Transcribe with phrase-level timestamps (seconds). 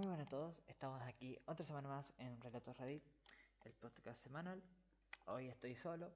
[0.00, 3.04] Muy buenas a todos, estamos aquí otra semana más en Relatos Reddit,
[3.66, 4.62] el podcast semanal.
[5.26, 6.10] Hoy estoy solo,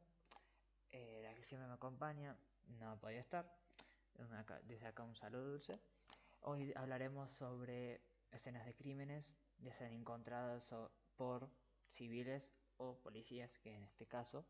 [0.90, 2.34] eh, la que siempre me acompaña
[2.64, 3.44] no ha podido estar.
[4.62, 5.78] Desde acá un saludo dulce.
[6.40, 8.00] Hoy hablaremos sobre
[8.32, 10.74] escenas de crímenes, ya sean encontradas
[11.18, 11.50] por
[11.90, 12.48] civiles
[12.78, 14.46] o policías, que en este caso.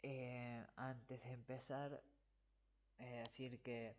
[0.00, 2.00] Eh, antes de empezar,
[2.98, 3.96] eh, decir que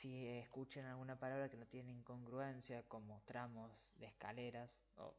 [0.00, 5.14] si escuchan alguna palabra que no tiene incongruencia, como tramos de escaleras, o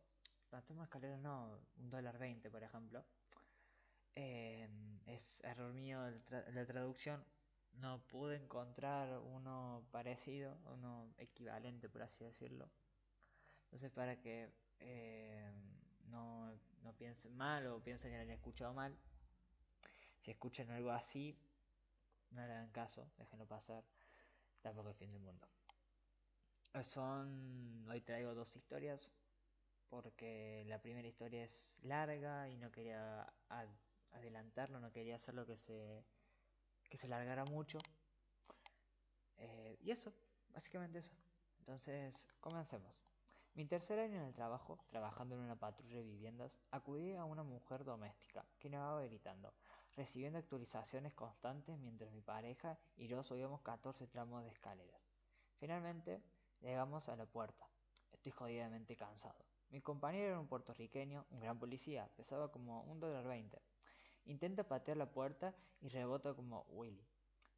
[0.51, 3.05] no, tramos de escaleras no, un dólar veinte, por ejemplo,
[4.15, 5.99] em, es error mío
[6.29, 7.23] la traducción.
[7.73, 12.67] No pude encontrar uno parecido, uno equivalente, por así decirlo.
[13.65, 15.53] Entonces, para que em,
[16.09, 18.97] no, no piensen mal o piensen que lo han escuchado mal,
[20.21, 21.37] si escuchan algo así,
[22.31, 23.83] no le hagan caso, déjenlo pasar
[24.61, 25.47] tampoco el fin del mundo.
[26.83, 27.87] Son.
[27.89, 29.09] Hoy traigo dos historias.
[29.89, 33.33] Porque la primera historia es larga y no quería
[34.11, 36.05] adelantarlo, no quería hacerlo que se.
[36.89, 37.77] que se largara mucho.
[39.37, 40.13] Eh, y eso,
[40.49, 41.13] básicamente eso.
[41.59, 43.01] Entonces, comencemos.
[43.53, 47.43] Mi tercer año en el trabajo, trabajando en una patrulla de viviendas, acudí a una
[47.43, 49.53] mujer doméstica que nevaba gritando,
[49.95, 55.01] recibiendo actualizaciones constantes mientras mi pareja y yo subíamos 14 tramos de escaleras.
[55.59, 56.21] Finalmente,
[56.61, 57.67] llegamos a la puerta.
[58.11, 59.45] Estoy jodidamente cansado.
[59.69, 63.61] Mi compañero era un puertorriqueño, un gran policía, pesaba como un dólar veinte.
[64.25, 67.05] Intenta patear la puerta y rebota como Willy.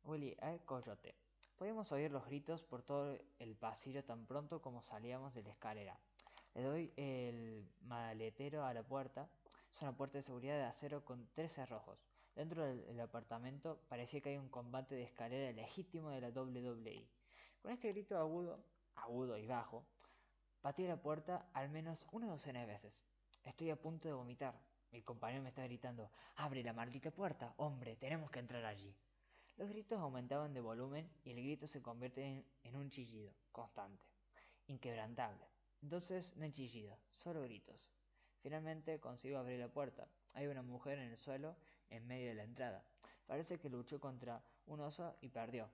[0.03, 1.15] Willy, eh, coyote.
[1.57, 5.99] Podíamos oír los gritos por todo el pasillo tan pronto como salíamos de la escalera.
[6.53, 9.29] Le doy el maletero a la puerta.
[9.73, 12.12] Es una puerta de seguridad de acero con tres cerrojos.
[12.35, 17.07] Dentro del, apartamento parecía que hay un combate de escalera legítimo de la WWE.
[17.61, 19.85] Con este grito agudo, agudo y bajo,
[20.61, 22.93] pateé la puerta al menos una docena de veces.
[23.43, 24.59] Estoy a punto de vomitar.
[24.91, 28.95] Mi compañero me está gritando, abre la maldita puerta, hombre, tenemos que entrar allí.
[29.57, 34.03] Los gritos aumentaban de volumen y el grito se convierte en, un chillido constante,
[34.67, 35.47] inquebrantable.
[35.83, 37.91] Entonces no hay chillido, solo gritos.
[38.41, 40.07] Finalmente consigo abrir la puerta.
[40.33, 41.55] Hay una mujer en el suelo
[41.93, 42.83] en medio de la entrada.
[43.25, 45.69] Parece que luchó contra un oso y perdió.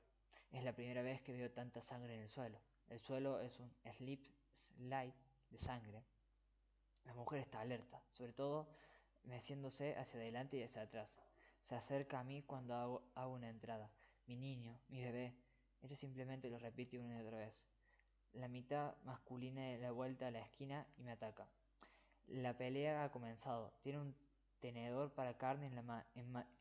[0.52, 2.60] Es la primera vez que veo tanta sangre en el suelo.
[2.88, 4.26] El suelo es un slip
[4.76, 5.14] slide
[5.50, 6.04] de sangre.
[7.06, 8.68] La mujer está alerta, sobre todo
[9.24, 11.10] meciéndose hacia adelante y hacia atrás.
[11.64, 12.74] Se acerca a mí cuando
[13.16, 13.92] hago, una entrada.
[14.26, 15.36] Mi niño, mi bebé.
[15.82, 17.64] Ella simplemente lo repite una y otra vez.
[18.34, 21.48] La mitad masculina de la vuelta a la esquina y me ataca.
[22.28, 23.74] La pelea ha comenzado.
[23.82, 24.16] Tiene un
[24.60, 26.06] tenedor para carne en la,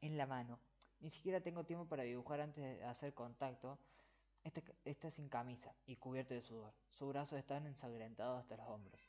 [0.00, 0.58] en, la mano.
[1.00, 3.78] Ni siquiera tengo tiempo para dibujar antes de hacer contacto.
[4.44, 6.72] Este, está sin camisa y cubierto de sudor.
[6.90, 9.00] Sus brazos están ensangrentados hasta los hombros.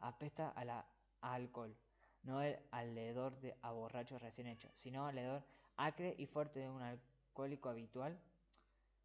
[0.00, 0.86] Apesta a, la,
[1.20, 1.76] alcohol
[2.22, 5.44] no el alrededor de a borracho recién hecho, sino alrededor
[5.76, 8.18] acre y fuerte de un alcohólico habitual.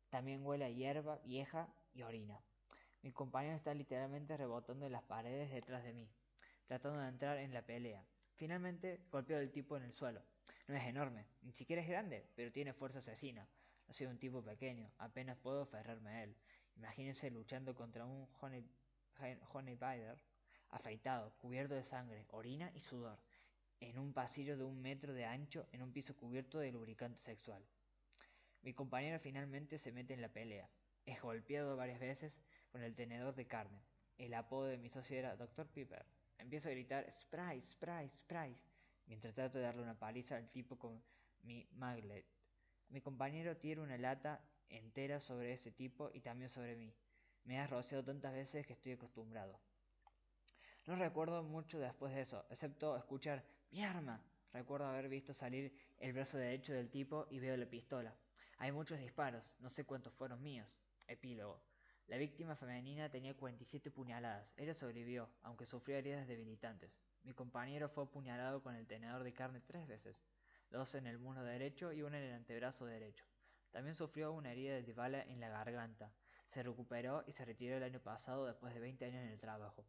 [0.09, 2.39] También huele a hierba vieja y orina.
[3.01, 6.09] Mi compañero está literalmente rebotando en las paredes detrás de mí,
[6.67, 8.03] tratando de entrar en la pelea.
[8.35, 10.21] Finalmente golpeo al tipo en el suelo.
[10.67, 13.47] No es enorme, ni siquiera es grande, pero tiene fuerza asesina.
[13.87, 16.35] No soy un tipo pequeño, apenas puedo aferrarme a él.
[16.75, 18.65] Imagínense luchando contra un Honey,
[19.51, 19.77] honey
[20.69, 23.19] afeitado, cubierto de sangre, orina y sudor,
[23.79, 27.63] en un pasillo de un metro de ancho en un piso cubierto de lubricante sexual.
[28.61, 30.69] Mi compañero finalmente se mete en la pelea.
[31.05, 32.41] Es golpeado varias veces
[32.71, 33.83] con el tenedor de carne.
[34.17, 35.67] El apodo de mi socio era Dr.
[35.67, 36.05] Piper.
[36.43, 38.59] Empiezo a gritar Sprite, Sprite, Sprite,
[39.05, 41.01] mientras trato de darle una paliza al tipo con
[41.43, 42.25] mi maglet.
[42.89, 46.93] Mi compañero tira una lata entera sobre ese tipo y también sobre mí.
[47.45, 49.57] Me ha rociado tantas veces que estoy acostumbrado.
[50.85, 54.21] No recuerdo mucho después de eso, excepto escuchar mi arma.
[54.51, 58.13] Recuerdo haber visto salir el brazo derecho del tipo y veo la pistola.
[58.57, 60.67] Hay muchos disparos, no sé cuántos fueron míos.
[61.07, 61.72] Epílogo.
[62.07, 64.53] La víctima femenina tenía 47 puñaladas.
[64.57, 66.91] Ella sobrevivió, aunque sufrió heridas debilitantes.
[67.23, 70.17] Mi compañero fue apuñalado con el tenedor de carne tres veces,
[70.69, 73.25] dos en el muslo derecho y una en el antebrazo derecho.
[73.71, 76.13] También sufrió una herida de bala en la garganta.
[76.49, 79.87] Se recuperó y se retiró el año pasado después de 20 años en el trabajo.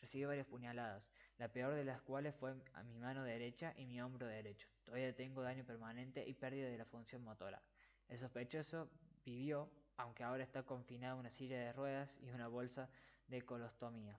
[0.00, 4.00] Recibió varias puñaladas, la peor de las cuales fue a mi mano derecha y mi
[4.00, 4.68] hombro derecho.
[4.84, 7.60] Todavía tengo daño permanente y pérdida de la función motora.
[8.08, 8.88] El sospechoso
[9.24, 12.88] vivió, aunque ahora está confinado en una silla de ruedas y una bolsa
[13.28, 14.18] de colostomía.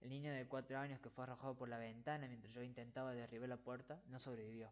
[0.00, 3.48] El niño de cuatro años que fue arrojado por la ventana mientras yo intentaba derribar
[3.48, 4.70] la puerta no sobrevivió.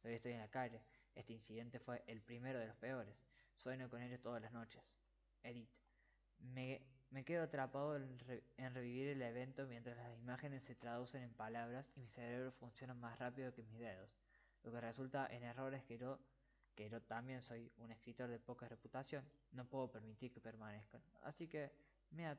[0.00, 0.80] Todavía estoy en la calle.
[1.14, 3.16] Este incidente fue el primero de los peores.
[3.56, 4.82] Sueño con ellos todas las noches.
[5.42, 5.70] Edith.
[6.38, 6.80] Me
[7.10, 12.00] me quedo atrapado en, revivir el evento mientras las imágenes se traducen en palabras y
[12.00, 14.10] mi cerebro funciona más rápido que mis dedos,
[14.62, 16.18] lo que resulta en errores que yo,
[16.78, 21.02] que yo también soy un escritor de poca reputación, no puedo permitir que permanezcan.
[21.22, 21.72] Así que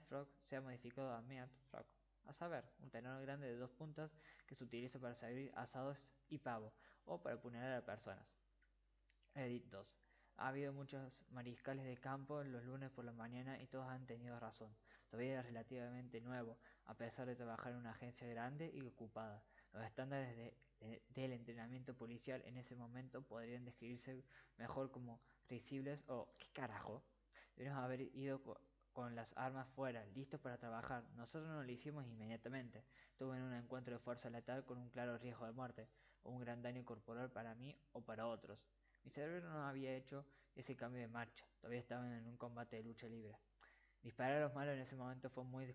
[0.08, 1.22] Frog se ha modificado a
[1.70, 1.86] Frog,
[2.26, 4.16] a saber, un tenor grande de dos puntas
[4.48, 6.72] que se utiliza para servir asados y pavo,
[7.04, 8.26] o para apuñalar a personas.
[9.36, 9.86] Edit 2.
[10.38, 14.40] Ha habido muchos mariscales de campo los lunes por la mañana y todos han tenido
[14.40, 14.74] razón.
[15.10, 19.44] Todavía es relativamente nuevo, a pesar de trabajar en una agencia grande y ocupada.
[19.74, 20.54] Los estándares
[21.10, 24.24] del entrenamiento policial en ese momento podrían describirse
[24.58, 27.04] mejor como risibles o ¿qué carajo?
[27.56, 28.42] Debemos haber ido
[28.94, 31.04] con las armas fuera, listos para trabajar.
[31.16, 32.84] Nosotros no lo hicimos inmediatamente.
[33.18, 35.90] Tuve un encuentro de fuerza letal con un claro riesgo de muerte,
[36.24, 38.60] o un gran daño corporal para mí o para otros.
[39.04, 40.26] Mi cerebro no había hecho
[40.56, 43.38] ese cambio de marcha, todavía estaba en un combate de lucha libre.
[44.02, 45.66] Disparar a los malos en ese momento fue muy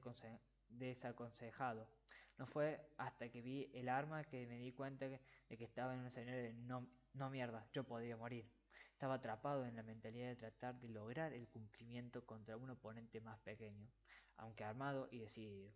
[0.69, 1.88] desaconsejado.
[2.37, 6.01] No fue hasta que vi el arma que me di cuenta de que estaba en
[6.01, 8.51] un escenario de no, mierda, yo podía morir.
[8.93, 13.39] Estaba atrapado en la mentalidad de tratar de lograr el cumplimiento contra un oponente más
[13.41, 13.89] pequeño,
[14.37, 15.71] aunque armado y decidido.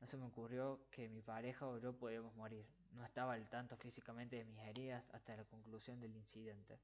[0.00, 2.66] No se me ocurrió que mi pareja o yo podíamos morir.
[2.90, 6.80] No estaba al tanto físicamente de mis heridas hasta la conclusión del incidente.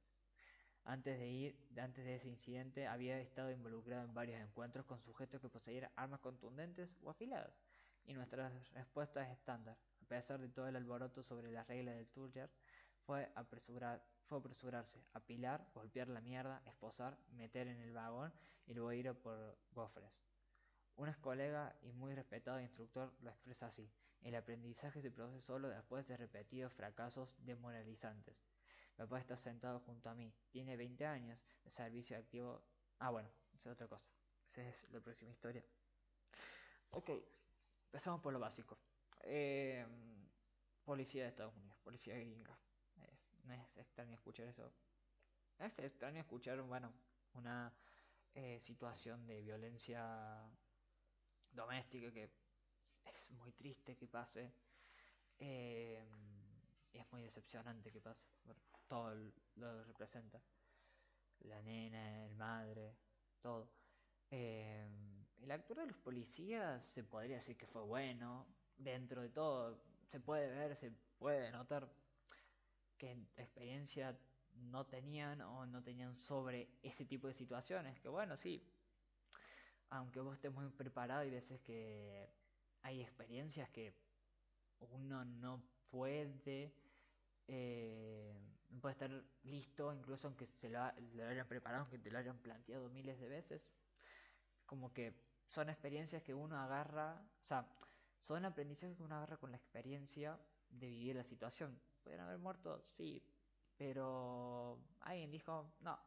[0.84, 5.40] Antes de ir, antes de ese incidente, había estado involucrado en varios encuentros con sujetos
[5.40, 7.52] que poseían armas contundentes o afiladas,
[8.08, 9.76] y nuestra respuesta es estándar.
[10.02, 12.50] A pesar de todo el alboroto sobre las reglas del Turger,
[13.04, 18.32] fue, apresurar, fue apresurarse, apilar, golpear la mierda, esposar, meter en el vagón
[18.66, 20.10] y luego ir por gofres.
[20.96, 23.90] Un ex colega y muy respetado instructor lo expresa así.
[24.22, 28.36] El aprendizaje se produce solo después de repetidos fracasos demoralizantes.
[28.96, 30.34] Mi papá está sentado junto a mí.
[30.50, 32.62] Tiene 20 años de servicio activo.
[32.98, 34.08] Ah, bueno, esa es otra cosa.
[34.50, 35.62] Esa es la próxima historia.
[36.90, 37.10] Ok,
[37.88, 38.78] empezamos por lo básico.
[39.22, 39.84] Eh,
[40.84, 42.56] policía de Estados Unidos, policía gringa.
[43.44, 44.72] no es extraño escuchar eso.
[45.58, 46.92] Es extraño escuchar, bueno,
[47.34, 47.72] una
[48.34, 50.48] eh, situación de violencia
[51.50, 52.24] doméstica que
[53.04, 54.52] es muy triste que pase.
[55.38, 56.04] Eh,
[56.92, 58.22] y es muy decepcionante que pase.
[58.86, 59.14] Todo
[59.56, 60.40] lo representa.
[61.40, 62.96] La nena, el madre,
[63.40, 63.70] todo.
[65.42, 68.46] El actor de los policías se podría decir que fue bueno.
[68.76, 71.90] Dentro de todo, se puede ver, se puede notar
[72.96, 74.16] que experiencia
[74.54, 77.98] no tenían o no tenían sobre ese tipo de situaciones.
[78.00, 78.62] Que bueno, sí,
[79.90, 82.30] aunque vos estés muy preparado, hay veces que
[82.82, 83.94] hay experiencias que
[84.80, 86.72] uno no puede,
[87.46, 88.36] eh,
[88.80, 89.10] puede estar
[89.42, 93.62] listo, incluso aunque se lo, hayan preparado, aunque te lo hayan planteado miles de veces.
[94.68, 95.14] Como que
[95.46, 97.66] son experiencias que uno agarra, o sea,
[98.20, 100.38] son aprendizajes que uno agarra con la experiencia
[100.68, 101.80] de vivir la situación.
[102.04, 102.78] ¿Pueden haber muerto?
[102.82, 103.22] Sí,
[103.78, 105.98] pero alguien dijo, no,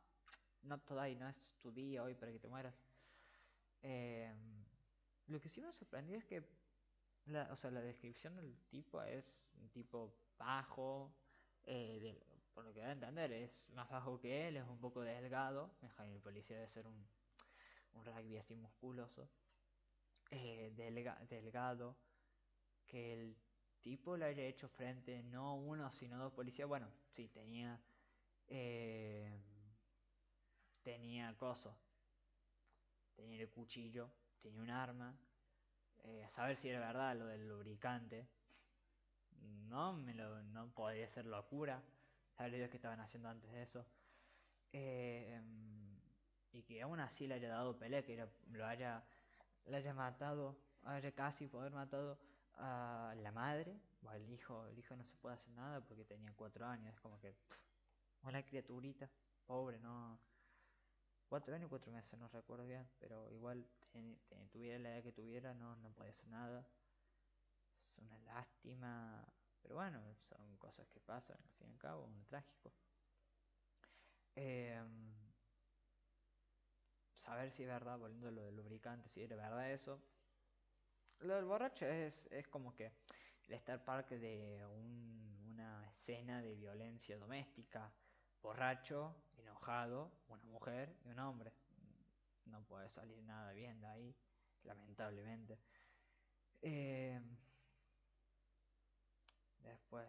[0.62, 2.76] no todavía, no es tu día hoy para que te mueras.
[3.82, 4.32] Eh,
[5.26, 6.44] lo que sí me sorprendió es que
[7.26, 9.26] la, o sea, la descripción del tipo es
[9.60, 11.12] un tipo bajo,
[11.64, 12.24] eh,
[12.54, 15.72] por lo que da a entender, es más bajo que él, es un poco delgado.
[15.98, 17.08] El policía debe ser un,
[17.94, 19.30] un rugby así musculoso,
[20.32, 20.72] eh,
[21.30, 21.96] delgado,
[22.88, 23.38] que el
[23.82, 26.68] tipo le haya hecho frente no uno sino dos policías.
[26.68, 27.80] Bueno, sí, tenía.
[28.48, 29.40] Eh,
[30.84, 31.78] tenía coso,
[33.16, 34.10] tenía el cuchillo,
[34.42, 35.16] tenía un arma,
[36.04, 38.28] eh, saber si era verdad lo del lubricante.
[39.70, 41.82] No, me lo, no podría ser locura.
[42.50, 43.86] Dios que estaban haciendo antes de eso.
[44.74, 45.40] Eh,
[46.54, 49.04] y que aún así le haya dado pelea, que lo haya,
[49.66, 52.20] le haya matado, haya casi poder matado
[52.56, 53.80] a la madre.
[54.04, 56.94] O el hijo, el hijo no se puede hacer nada porque tenía cuatro años.
[56.94, 57.36] Es como que,
[58.24, 59.10] una criaturita,
[59.46, 60.20] pobre, no
[61.32, 63.66] cuatro años, cuatro meses, no recuerdo bien, pero igual
[64.52, 66.68] tuviera la edad que tuviera, no, no podía hacer nada.
[67.96, 69.26] Es una lástima,
[69.62, 72.74] pero bueno, son cosas que pasan, al fin y al cabo, un trágico.
[74.36, 75.21] Em,
[77.22, 80.02] saber si es verdad, volviendo a lo del lubricante, si era verdad eso.
[81.20, 82.92] Lo del borracho es, es como que
[83.48, 87.92] el Star Park de una escena de violencia doméstica
[88.42, 91.54] borracho, enojado, una mujer y un hombre.
[92.46, 94.16] No puede salir nada bien de ahí,
[94.64, 95.60] lamentablemente.
[96.62, 97.22] Eh,
[99.60, 100.08] después,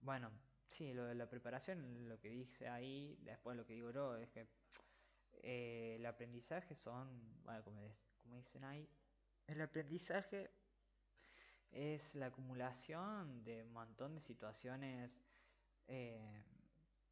[0.00, 0.30] bueno,
[0.68, 4.28] sí, lo de la preparación, lo que dice ahí, después lo que digo yo es
[4.30, 4.48] que
[5.42, 7.08] eh, el aprendizaje son,
[7.44, 7.80] bueno, como,
[8.36, 8.88] dicen ahí.
[9.46, 10.50] El aprendizaje
[11.70, 15.10] es la acumulación de un montón de situaciones
[15.86, 16.44] eh,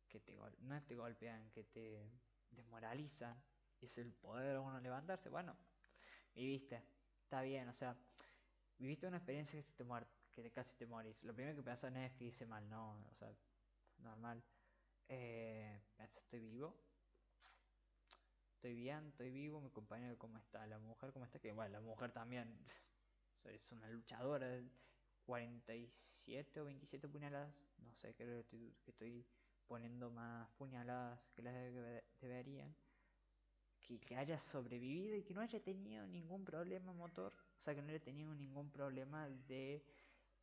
[0.08, 2.10] que te, no te golpean, que te
[2.50, 3.36] desmoralizan.
[3.80, 5.28] Es el poder de uno levantarse.
[5.28, 5.56] Bueno,
[6.34, 6.82] viviste,
[7.22, 7.96] está bien, o sea,
[8.78, 9.84] viviste una experiencia que, te
[10.42, 11.22] que casi te morís.
[11.22, 13.32] Lo primero que pasa no es que hice mal, no, o sea,
[13.98, 14.42] normal.
[15.08, 15.80] Eh,
[16.16, 16.76] estoy vivo,
[18.58, 21.80] estoy bien, estoy vivo, mi compañero cómo está, la mujer cómo está, que bueno, la
[21.80, 22.58] mujer también
[23.44, 24.60] es una luchadora,
[25.22, 29.24] 47 o 27 puñaladas, no sé, creo que estoy,
[29.68, 31.54] poniendo más puñaladas que las
[32.20, 32.74] deberían.
[33.80, 37.82] Que, que, haya sobrevivido y que no haya tenido ningún problema motor, o sea, que
[37.82, 39.84] no haya tenido ningún problema de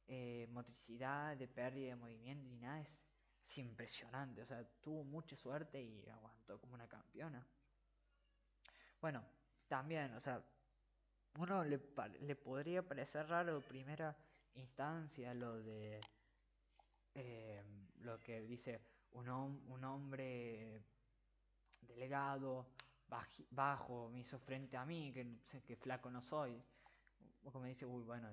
[0.08, 5.84] eh, motricidad, de pérdida de movimiento ni nada, es impresionante, o sea, tuvo mucha suerte
[5.84, 7.46] y aguantó como una campeona.
[9.06, 9.24] Bueno,
[9.68, 10.44] también, o sea,
[11.38, 11.80] uno le,
[12.22, 14.18] le podría parecer raro primera
[14.56, 16.02] instancia lo de
[17.14, 17.62] eh,
[18.00, 18.82] lo que dice
[19.12, 20.82] un, un hombre
[21.82, 22.66] delegado
[23.52, 26.60] bajo me hizo frente a mí que, que flaco no soy.
[27.44, 28.28] O como dice uy bueno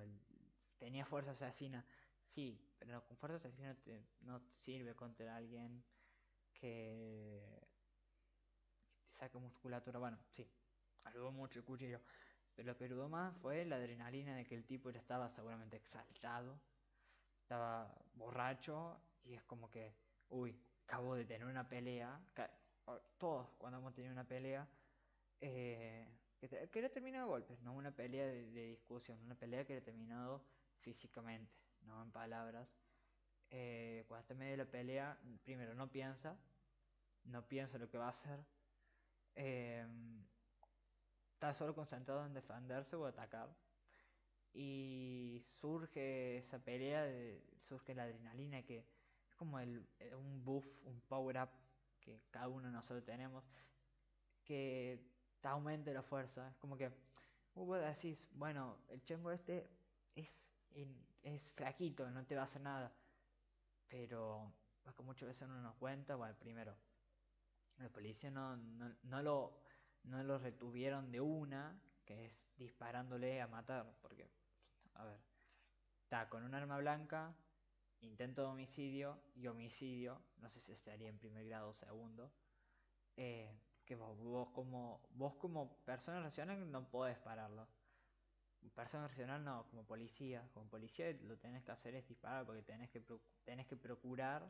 [0.79, 1.85] tenía fuerza asesina
[2.25, 3.77] sí pero con fuerza asesina
[4.21, 5.83] no te sirve contra alguien
[6.51, 7.61] que
[9.05, 9.99] te saca musculatura.
[9.99, 10.49] Bueno sí
[11.05, 11.99] ayudó mucho el cuchillo
[12.55, 15.77] pero lo que ayudó más fue la adrenalina de que el tipo ya estaba seguramente
[15.77, 16.59] exaltado,
[17.41, 19.95] estaba borracho y es como que,
[20.29, 22.19] uy, acabo de tener una pelea.
[23.17, 24.67] Todos cuando hemos tenido una pelea,
[25.41, 26.07] eh,
[26.39, 30.43] que, que terminado de golpes, no una pelea de, discusión, una pelea que ha terminado
[30.79, 32.67] físicamente, no en palabras.
[33.49, 36.37] Eh, cuando está en medio de la pelea, primero no piensa,
[37.25, 38.43] no piensa lo que va a hacer.
[39.35, 39.85] Eh,
[41.43, 43.53] está solo concentrado en defenderse o atacar.
[44.53, 47.05] Y surge esa pelea,
[47.67, 48.85] surge la adrenalina que
[49.27, 51.49] es como el, eh, un buff, un power up
[51.99, 53.43] que cada uno de nosotros tenemos,
[54.45, 55.03] que
[55.41, 56.47] te aumenta la fuerza.
[56.47, 56.89] Es como que
[57.55, 59.69] vos decís, bueno, el chengo este
[60.15, 60.53] es,
[61.23, 62.93] es flaquito, no te va a hacer nada.
[63.89, 64.53] Pero
[64.85, 66.73] es que muchas veces uno nos cuenta, bueno, primero,
[67.79, 69.63] la policía no, no, no lo
[70.03, 74.29] no lo retuvieron de una, que es disparándole a matar, porque,
[74.93, 75.19] a ver,
[76.03, 77.35] está con un arma blanca,
[78.01, 82.31] intento de homicidio y homicidio, no sé si estaría en primer grado o segundo,
[83.15, 83.55] eh,
[83.85, 87.67] que vos, como vos como persona racional no podés pararlo.
[88.75, 92.89] Persona racional no, como policía, como policía lo tenés que hacer es disparar porque tenés
[92.89, 93.03] que,
[93.43, 94.49] tenés que procurar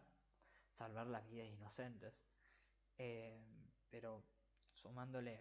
[0.72, 2.13] salvar las vidas inocentes.
[2.98, 3.41] Eh,
[3.89, 4.24] pero
[4.83, 5.39] sumándole,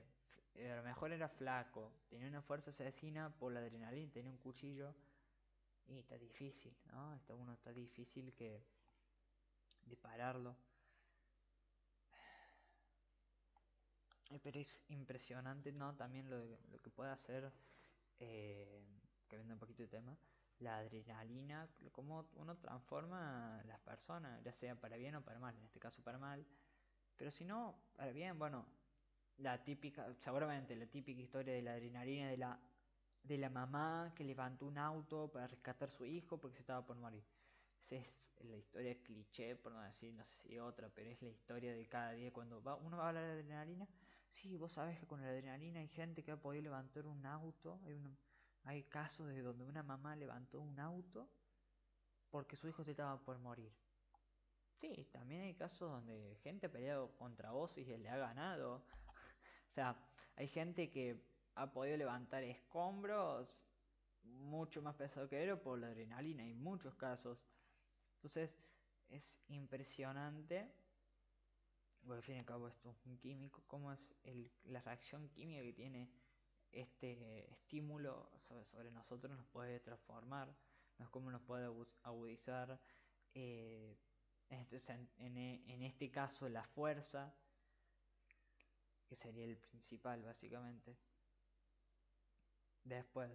[0.54, 4.94] a lo mejor era flaco, tenía una fuerza asesina por la adrenalina, tenía un cuchillo
[5.88, 7.14] y está difícil, ¿no?
[7.14, 8.64] Está uno está difícil que
[9.84, 10.56] dispararlo.
[14.30, 15.94] Eh, pero es impresionante, ¿no?
[15.94, 16.38] También lo,
[16.70, 17.52] lo que puede hacer,
[18.20, 18.80] eh,
[19.28, 20.16] que un poquito de tema,
[20.60, 25.64] la adrenalina, cómo uno transforma las personas, ya sea para bien o para mal, en
[25.64, 26.46] este caso para mal.
[27.16, 28.64] Pero si no, para bien, bueno,
[29.38, 32.58] la típica, seguramente la típica historia de la adrenalina de la,
[33.22, 36.84] de la mamá que levantó un auto para rescatar a su hijo porque se estaba
[36.84, 37.24] por morir.
[37.84, 41.28] Esa es la historia cliché, por no decir, no sé si otra, pero es la
[41.28, 43.86] historia de cada día cuando va, uno va a hablar de adrenalina.
[44.32, 47.80] Sí, vos sabés que con la adrenalina hay gente que ha podido levantar un auto.
[47.84, 48.00] Hay,
[48.64, 51.28] hay casos de donde una mamá levantó un auto
[52.30, 53.72] porque su hijo se estaba por morir.
[54.80, 58.82] Sí, también hay casos donde gente ha peleado contra vos y le ha ganado.
[59.72, 59.96] O sea,
[60.36, 61.18] hay gente que
[61.54, 63.48] ha podido levantar escombros
[64.22, 67.38] mucho más pesado que él por la adrenalina, en muchos casos.
[68.16, 68.54] Entonces,
[69.08, 70.70] es impresionante,
[72.02, 73.98] bueno, al fin y al cabo esto es un químico, cómo es
[74.64, 76.10] la reacción química que tiene
[76.70, 78.30] este estímulo
[78.70, 80.54] sobre, nosotros, nos puede transformar,
[81.10, 81.66] cómo nos puede
[82.02, 82.78] agudizar,
[83.32, 83.96] eh,
[84.50, 84.82] este,
[85.16, 87.34] en este caso la fuerza,
[89.12, 90.96] que sería el principal básicamente.
[92.82, 93.30] Después,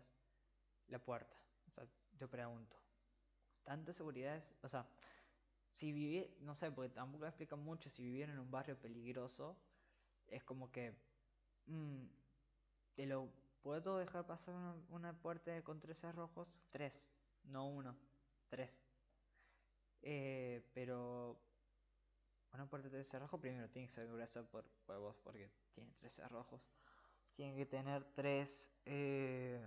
[0.87, 1.37] la puerta.
[1.67, 1.87] O sea,
[2.19, 2.75] yo pregunto,
[3.63, 4.43] ¿tanta seguridad es?
[4.63, 4.87] O sea,
[5.75, 9.55] si viví, no sé, porque tampoco explica mucho, si viviera en un barrio peligroso,
[10.25, 10.95] es como que,
[11.67, 12.07] mmm,
[12.95, 13.29] ¿te lo
[13.61, 14.55] puedo dejar pasar
[14.89, 16.47] una, puerta con tres cerrojos?
[16.71, 16.91] Tres,
[17.43, 17.95] no uno,
[18.49, 18.71] tres.
[20.01, 21.39] Eh, pero
[22.53, 26.61] una puerta de cerrojo primero tiene que ser gruesa por huevos porque tiene tres cerrojos.
[27.35, 29.61] tiene que tener tres eh,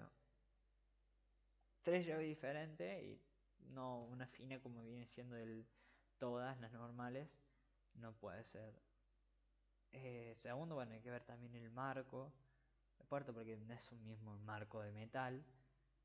[1.83, 3.21] tres llaves diferentes y
[3.73, 5.67] no una fina como viene siendo el
[6.19, 7.29] todas las normales.
[7.95, 8.81] No puede ser.
[9.93, 12.33] Eh, segundo bueno hay que ver también el marco.
[12.99, 15.43] De puerta porque no es un mismo marco de metal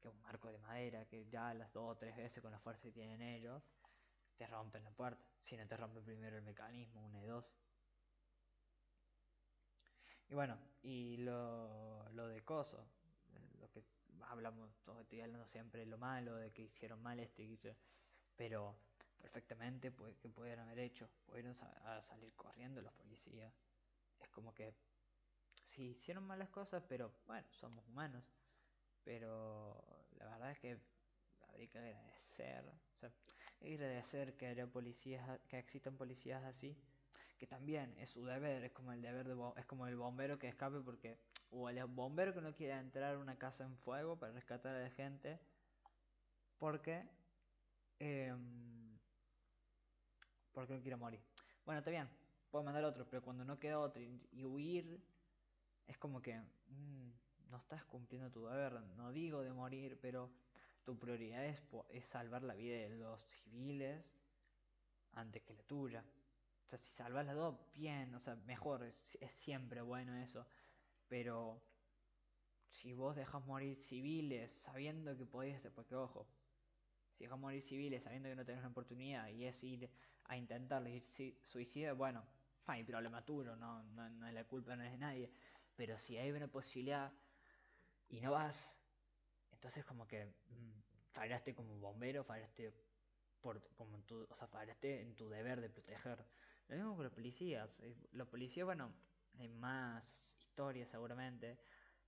[0.01, 2.83] que un marco de madera que ya las dos o tres veces con la fuerza
[2.83, 3.61] que tienen ellos
[4.37, 7.45] te rompen la puerta si no te rompe primero el mecanismo una y dos
[10.27, 12.83] y bueno, y lo, lo de Coso,
[13.59, 13.83] lo que
[14.27, 17.59] hablamos, estoy hablando siempre de lo malo, de que hicieron mal esto y
[18.35, 18.75] pero
[19.21, 23.53] perfectamente pues, que pudieron haber hecho, pudieron salir corriendo los policías.
[24.19, 24.73] Es como que
[25.69, 28.23] sí hicieron malas cosas, pero bueno, somos humanos.
[29.03, 30.79] Pero la verdad es que
[31.47, 33.11] habría que agradecer, o sea,
[33.61, 36.77] agradecer que haya policías, que existan policías así
[37.37, 40.47] que también es su deber, es como el deber de es como el bombero que
[40.47, 41.17] escape porque
[41.51, 44.81] o el bombero que no quiere entrar a una casa en fuego para rescatar a
[44.81, 45.39] la gente
[46.57, 47.03] porque
[47.99, 48.97] em,
[50.53, 51.19] porque no quiere morir.
[51.65, 52.09] Bueno, está bien,
[52.49, 55.03] puedo mandar otro, pero cuando no queda otro y, huir
[55.87, 57.11] es como que mm,
[57.49, 60.31] no estás cumpliendo tu deber, no digo de morir, pero
[60.85, 64.05] tu prioridad es, es salvar la vida de los civiles
[65.13, 66.05] antes que la tuya.
[66.65, 70.45] O sea, si salvas las dos, bien, o sea, mejor, es, siempre bueno eso.
[71.07, 71.61] Pero
[72.69, 76.27] si vos dejas morir civiles sabiendo que podés, porque ojo,
[77.13, 79.89] si dejas morir civiles sabiendo que no tenés una oportunidad y es ir
[80.25, 81.03] a intentarlo ir
[81.45, 82.23] suicida, bueno,
[82.67, 85.31] hay problema tuyo, no, no, no es la culpa es de nadie.
[85.75, 87.11] Pero si hay una posibilidad
[88.09, 88.75] y no vas,
[89.65, 90.79] entonces como que mmm,
[91.11, 92.71] fallaste como bombero, fallaste
[93.41, 96.23] por, como en tu, o sea, fallaste en tu deber de proteger
[96.67, 97.79] lo mismo con los policías.
[97.79, 98.93] Eh, los policías, bueno,
[99.39, 101.57] hay más historias seguramente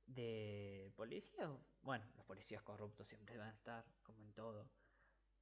[0.05, 1.49] de policías.
[1.81, 4.69] Bueno, los policías corruptos siempre van a estar, como en todo.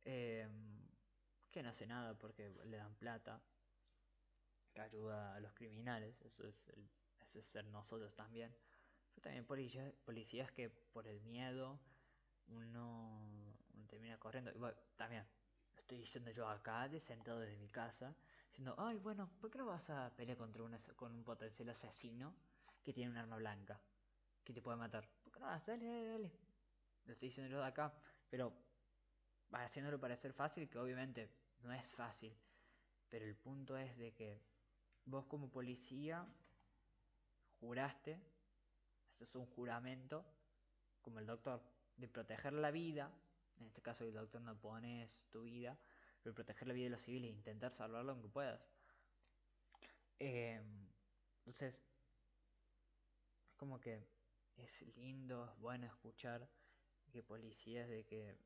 [0.05, 0.87] Em,
[1.51, 3.43] que no hace nada porque le dan plata.
[4.73, 6.21] Que ayuda a los criminales.
[6.21, 8.55] Eso es, el, eso es ser nosotros también.
[9.09, 11.77] Pero también policías, policías que por el miedo
[12.47, 13.55] uno,
[13.87, 14.51] termina corriendo.
[14.51, 15.25] Y bueno, también,
[15.73, 18.15] lo estoy diciendo yo acá, de sentado desde mi casa
[18.47, 22.33] diciendo, ay, bueno, ¿por qué no vas a pelear contra una, con un potencial asesino
[22.83, 23.79] que tiene un arma blanca?
[24.43, 25.09] Que te puede matar.
[25.23, 25.65] ¿Por qué no vas?
[25.65, 26.31] Dale, dale, dale.
[27.05, 27.93] Lo estoy diciendo yo de acá,
[28.29, 28.53] pero
[29.51, 31.29] haciéndolo parecer fácil, que obviamente
[31.59, 32.35] no es fácil.
[33.09, 34.41] Pero el punto es de que
[35.05, 36.25] vos como policía
[37.59, 38.19] juraste,
[39.19, 40.25] es un juramento,
[41.01, 41.61] como el doctor,
[41.97, 43.11] de proteger la vida,
[43.59, 45.77] en este caso el doctor no pones tu vida,
[46.21, 48.61] pero proteger la vida de los civiles e intentar salvarlo aunque puedas.
[50.19, 50.87] Em,
[51.39, 51.75] entonces,
[53.47, 54.07] es como que
[54.57, 56.49] es lindo, es bueno escuchar
[57.11, 58.37] que policías de que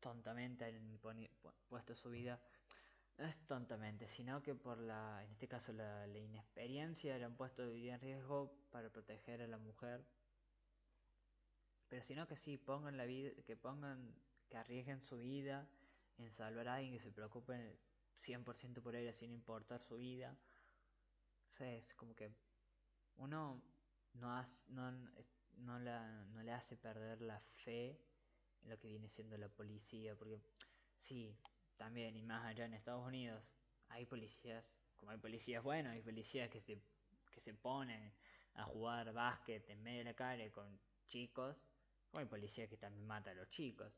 [0.00, 0.98] tontamente han
[1.68, 2.40] puesto su vida,
[3.18, 7.34] no es tontamente, sino que por la, en este caso la, la inexperiencia, le han
[7.34, 10.04] puesto vida en riesgo para proteger a la mujer.
[11.88, 14.14] Pero sino que sí, pongan la vida, que pongan,
[14.48, 15.68] que arriesguen su vida
[16.18, 17.78] en salvar a alguien que se preocupe
[18.18, 20.36] 100% por ella sin importar su vida.
[21.52, 22.30] O sea, es como que
[23.16, 23.62] uno
[24.14, 24.92] no, no,
[25.58, 27.98] no, la, no le hace perder la fe
[28.62, 30.40] en lo que viene siendo la policía, porque
[30.98, 31.36] sí,
[31.76, 33.42] también, y más allá en Estados Unidos,
[33.88, 36.80] hay policías, como hay policías buenos, hay policías que se,
[37.30, 38.12] que se ponen
[38.54, 41.56] a jugar básquet en medio de la calle con chicos,
[42.20, 43.92] hay policías que también matan a los chicos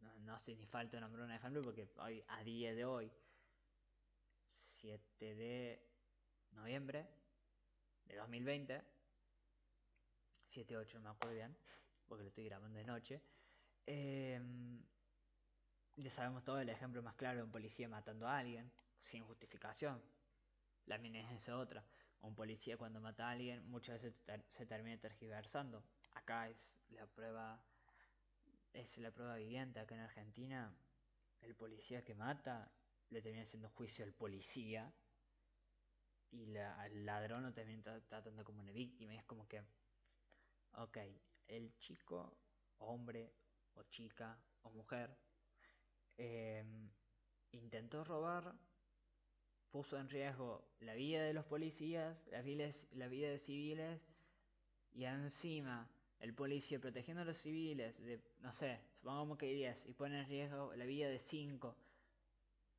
[0.00, 3.10] no, hace ni falta nombrar un ejemplo porque hoy, a día de hoy,
[4.80, 5.82] 7 de
[6.52, 7.06] noviembre
[8.04, 8.82] de 2020,
[10.50, 11.56] 7-8 no me acuerdo bien,
[12.06, 13.22] porque lo estoy grabando de noche,
[13.86, 14.40] eh,
[15.96, 18.70] ya sabemos todo el ejemplo más claro de un policía matando a alguien
[19.02, 20.00] sin justificación.
[20.86, 21.84] La mina es esa otra.
[22.20, 24.14] Un policía cuando mata a alguien muchas veces
[24.50, 25.84] se termina tergiversando.
[26.18, 27.62] Acá es la prueba
[28.72, 30.74] es la prueba viviente acá en Argentina.
[31.40, 32.70] El policía que mata
[33.10, 34.92] le termina haciendo juicio al policía
[36.32, 39.14] y la, al ladrón lo termina tratando como una víctima.
[39.14, 39.62] Y es como que,
[40.72, 40.98] ok,
[41.46, 42.36] el chico,
[42.78, 43.32] hombre
[43.74, 45.16] o chica o mujer,
[46.16, 46.90] em,
[47.52, 48.54] intentó robar,
[49.70, 54.00] puso en riesgo la vida de los policías, la la vida de civiles
[54.92, 55.88] y encima
[56.20, 60.20] el policía protegiendo a los civiles de, no sé, supongamos que hay 10 y pone
[60.20, 61.76] en riesgo la vida de 5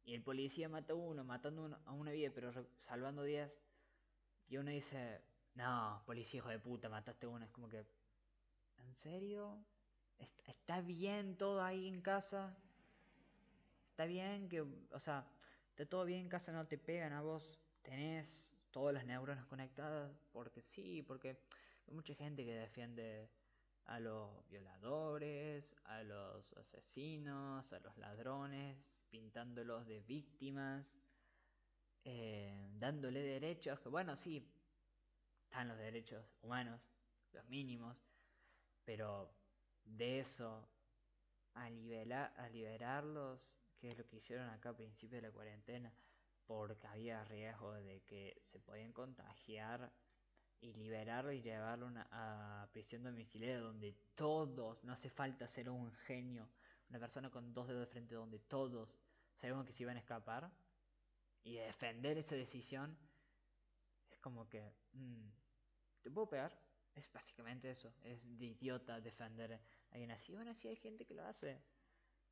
[0.05, 2.51] y el policía mata a uno, matando a una vida pero
[2.87, 3.61] salvando 10
[4.49, 5.21] y uno dice,
[5.53, 7.45] no, policía hijo de puta, mataste a uno.
[7.45, 7.85] Es como que,
[8.77, 9.63] ¿en serio?
[10.47, 12.57] ¿Está bien todo ahí en casa?
[13.91, 15.27] ¿Está bien que, o sea,
[15.69, 17.59] está todo bien en casa, no te pegan a vos?
[17.83, 20.11] ¿Tenés todas las neuronas conectadas?
[20.31, 21.37] Porque sí, porque
[21.91, 23.29] mucha gente que defiende
[23.85, 28.77] a los violadores, a los asesinos, a los ladrones,
[29.09, 30.95] pintándolos de víctimas,
[32.05, 34.47] eh, dándole derechos, que bueno, sí,
[35.43, 36.79] están los derechos humanos,
[37.33, 37.97] los mínimos,
[38.85, 39.33] pero
[39.83, 40.67] de eso
[41.55, 43.41] a, liberar, a liberarlos,
[43.79, 45.93] que es lo que hicieron acá a principios de la cuarentena,
[46.45, 49.91] porque había riesgo de que se podían contagiar
[50.61, 56.49] y liberarlo y llevarlo a prisión domiciliaria donde todos, no hace falta ser un genio,
[56.89, 58.89] una persona con dos dedos de frente donde todos
[59.35, 60.51] sabemos que se iban a escapar
[61.43, 62.97] y defender esa decisión
[64.09, 64.61] es como que
[64.93, 65.29] mm,
[66.01, 66.59] te puedo pegar
[66.95, 70.33] es básicamente eso es de idiota defender a alguien así.
[70.33, 71.61] Bueno así hay gente que lo hace.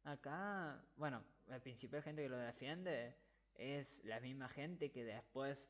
[0.03, 3.15] Acá bueno el principio de gente que lo defiende
[3.55, 5.65] es la misma gente que después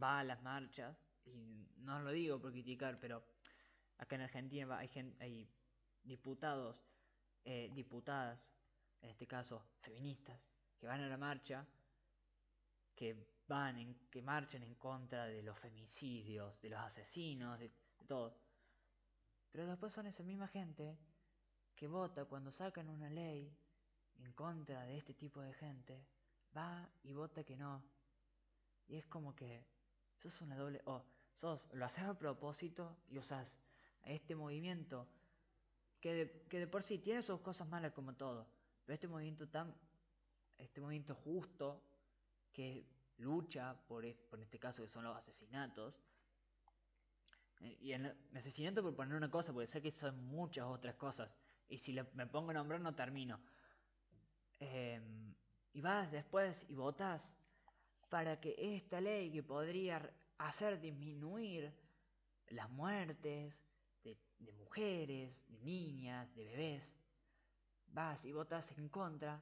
[0.00, 3.22] va a las marchas, y no lo digo por criticar, pero
[3.98, 5.48] acá en Argentina hay, gente, hay
[6.02, 6.76] diputados,
[7.44, 8.40] eh, diputadas,
[9.02, 10.40] en este caso feministas,
[10.78, 11.66] que van a la marcha,
[12.94, 18.06] que van, en, que marchan en contra de los femicidios, de los asesinos, de, de
[18.06, 18.36] todo.
[19.50, 20.96] Pero después son esa misma gente
[21.74, 23.56] que vota cuando sacan una ley
[24.16, 26.06] en contra de este tipo de gente,
[26.56, 27.82] va y vota que no.
[28.86, 29.64] Y es como que
[30.20, 30.80] sos una doble...
[30.84, 33.56] O sos, lo haces a propósito y usas
[34.04, 35.08] este movimiento
[36.00, 38.46] que de, que de por sí tiene sus cosas malas como todo,
[38.84, 39.74] pero este movimiento tan...
[40.58, 41.82] Este movimiento justo
[42.52, 42.86] que
[43.18, 45.94] lucha por, por este caso que son los asesinatos.
[47.60, 50.96] Eh, y el, el asesinato por poner una cosa, porque sé que son muchas otras
[50.96, 51.30] cosas.
[51.68, 53.40] Y si le, me pongo a nombrar no termino.
[54.58, 55.00] Eh,
[55.72, 57.36] y vas después y votas
[58.10, 61.72] para que esta ley que podría hacer disminuir
[62.48, 63.54] las muertes
[64.02, 66.96] de, mujeres, de niñas, de bebés,
[67.86, 69.40] vas y votas en contra,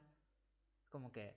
[0.89, 1.35] como que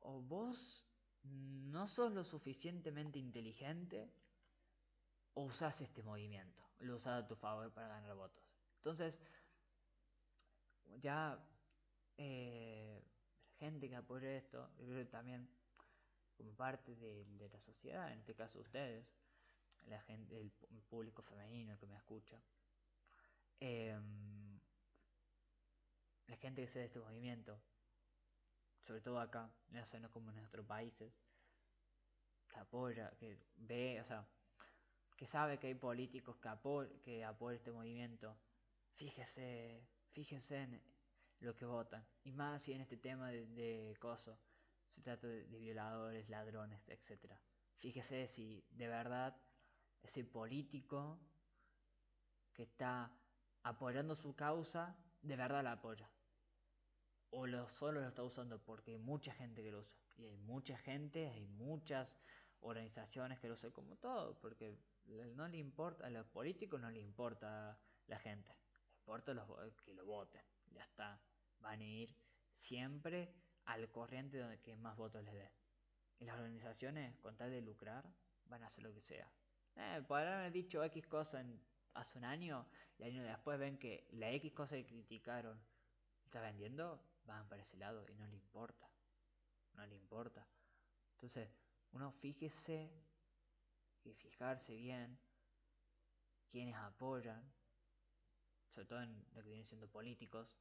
[0.00, 0.84] o vos
[1.22, 4.10] no sos lo suficientemente inteligente
[5.34, 8.42] o usás este movimiento, lo usás a tu favor para ganar votos.
[8.78, 9.20] Entonces,
[11.00, 11.38] ya
[12.16, 13.04] eh,
[13.58, 15.48] gente que apoya esto, yo también
[16.36, 19.06] como parte de, la sociedad, en este caso ustedes,
[19.86, 20.50] la gente, el,
[20.88, 22.40] público femenino que me escucha,
[23.60, 23.98] eh,
[26.26, 27.60] la gente que sea de este movimiento,
[28.86, 31.12] sobre todo acá, no sé, no como en nuestros países,
[32.48, 34.26] que apoya, que ve, o sea,
[35.16, 38.36] que sabe que hay políticos que, apo que apoyan este movimiento,
[38.94, 40.82] fíjese, fíjense en
[41.40, 44.38] lo que votan, y más si en este tema de coso,
[44.96, 47.30] se trata de, violadores, ladrones, etc.
[47.76, 49.36] Fíjese si de verdad
[50.02, 51.20] ese político
[52.54, 53.12] que está
[53.62, 56.10] apoyando su causa, de verdad la apoya.
[57.30, 59.94] O lo, solo lo está usando porque hay mucha gente que lo usa.
[60.16, 62.16] Y hay mucha gente, hay muchas
[62.60, 64.78] organizaciones que lo usan como todo, porque
[65.34, 69.46] no le importa, a los políticos no le importa la gente, le importa los,
[69.84, 71.20] que lo voten, ya está.
[71.60, 72.16] Van a ir
[72.56, 73.34] siempre
[73.66, 75.50] al corriente donde que más votos les dé.
[76.18, 78.04] Y las organizaciones, con tal de lucrar,
[78.46, 79.30] van a hacer lo que sea.
[79.76, 81.60] Eh, podrán haber dicho X cosa en,
[81.94, 82.66] hace un año
[82.98, 85.60] y año después ven que la X cosa que criticaron
[86.24, 88.88] está vendiendo, van para ese lado y no le importa.
[89.74, 90.46] No le importa.
[91.12, 91.50] Entonces,
[91.92, 92.90] uno fíjese
[94.04, 95.18] y fijarse bien
[96.48, 97.42] quienes apoyan,
[98.70, 100.56] sobre todo en lo que vienen siendo políticos,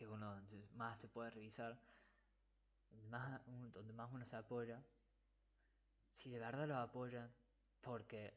[0.00, 0.34] que uno
[0.76, 1.78] más se puede revisar,
[2.88, 4.82] donde más, donde más uno se apoya,
[6.16, 7.30] si de verdad lo apoyan,
[7.82, 8.32] porque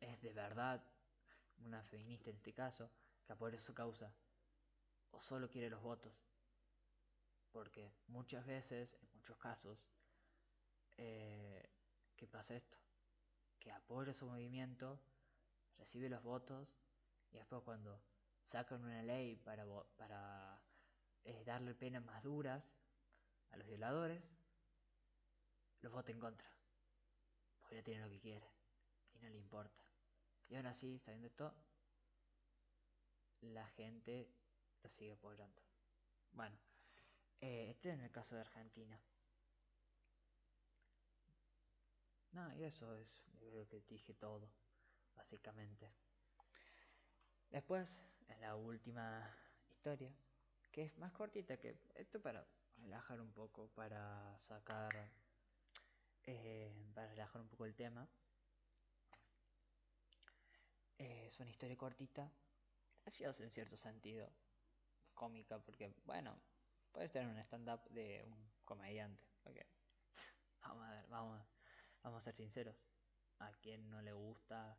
[0.00, 0.82] es de verdad
[1.58, 2.90] una feminista en este caso,
[3.26, 4.10] que apoya su causa,
[5.10, 6.14] o solo quiere los votos,
[7.50, 9.86] porque muchas veces, en muchos casos,
[10.96, 11.62] eh,
[12.16, 12.78] ¿qué pasa esto?
[13.60, 14.98] Que apoya su movimiento,
[15.76, 16.74] recibe los votos,
[17.30, 18.00] y después cuando
[18.46, 19.66] sacan una ley para,
[19.98, 20.61] para
[21.24, 22.62] eh, darle penas más duras
[23.50, 24.22] a los violadores,
[25.80, 26.48] los vota en contra.
[27.60, 28.50] Porque ya tiene lo que quiere
[29.14, 29.82] y no le importa.
[30.48, 31.54] Y aún así, sabiendo esto,
[33.40, 34.28] la gente
[34.82, 35.62] lo sigue apoyando.
[36.32, 36.56] Bueno,
[37.40, 39.00] eh, este es en el caso de Argentina.
[42.32, 43.08] No, y eso es,
[43.38, 44.48] creo que dije todo,
[45.14, 45.92] básicamente.
[47.50, 49.36] Después, en la última
[49.70, 50.10] historia,
[50.72, 52.44] que es más cortita que esto para
[52.78, 55.10] relajar un poco, para sacar,
[56.24, 58.08] eh, para relajar un poco el tema.
[60.98, 62.32] Eh, es una historia cortita,
[63.02, 64.30] graciosa en cierto sentido,
[65.14, 66.34] cómica, porque, bueno,
[66.90, 69.26] puede estar en un stand-up de un comediante.
[69.42, 69.66] Porque,
[70.62, 71.42] vamos a ver, vamos,
[72.02, 72.76] vamos a ser sinceros,
[73.40, 74.78] a quien no le gusta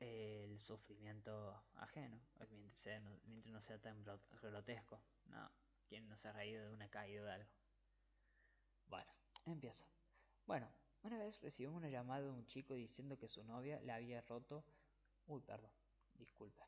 [0.00, 4.04] el sufrimiento ajeno, mientras, mientras no sea tan
[4.42, 5.00] grotesco.
[5.26, 5.50] No,
[5.88, 7.50] quien no se ha reído de una caída de algo.
[8.86, 9.10] Bueno,
[9.46, 9.84] empiezo.
[10.46, 10.68] Bueno,
[11.02, 14.64] una vez recibimos una llamada de un chico diciendo que su novia le había roto
[15.26, 15.70] Uy, perdón,
[16.14, 16.62] disculpe.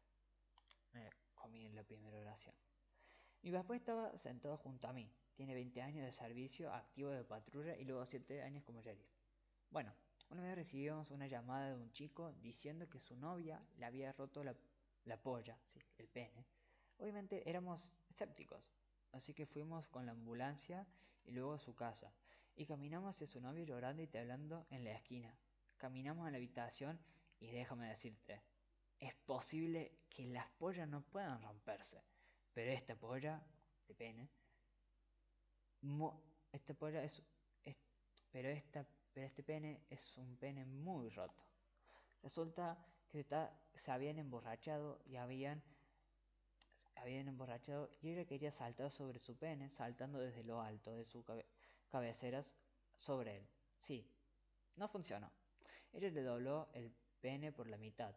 [0.92, 2.54] Me comí en la primera oración.
[3.42, 5.12] Mi papá estaba sentado junto a mí.
[5.34, 9.06] Tiene 20 años de servicio activo de patrulla y luego 7 años como sheriff.
[9.68, 9.92] Bueno,
[10.30, 14.42] una vez recibimos una llamada de un chico diciendo que su novia le había roto
[14.42, 14.54] la,
[15.04, 16.46] la polla, sí, el pene.
[16.98, 18.62] Obviamente éramos escépticos,
[19.12, 20.86] así que fuimos con la ambulancia
[21.24, 22.12] y luego a su casa.
[22.54, 25.36] Y caminamos hacia su novia llorando y hablando en la esquina.
[25.76, 26.98] Caminamos a la habitación
[27.38, 28.42] y déjame decirte,
[28.98, 32.02] es posible que las pollas no puedan romperse,
[32.54, 33.42] pero esta polla
[33.86, 34.30] de pene,
[36.52, 37.22] esta polla es,
[38.32, 38.86] pero, esta,
[39.16, 41.42] pero este pene es un pene muy roto.
[42.22, 42.76] Resulta
[43.08, 45.62] que está, se habían emborrachado y habían,
[46.96, 51.24] habían emborrachado y ella quería saltar sobre su pene, saltando desde lo alto de sus
[51.88, 52.52] cabeceras
[52.98, 53.48] sobre él.
[53.80, 54.06] Sí,
[54.76, 55.32] no funcionó.
[55.94, 58.14] Ella le dobló el pene por la mitad.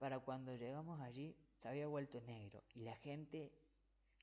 [0.00, 3.52] Para cuando llegamos allí se había vuelto negro y la gente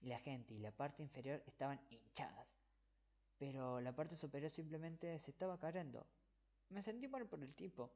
[0.01, 2.56] y la gente y la parte inferior estaban hinchadas.
[3.37, 6.05] Pero la parte superior simplemente se estaba cayendo.
[6.69, 7.91] Me sentí mal por el tipo.